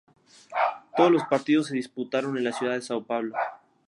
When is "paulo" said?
3.03-3.35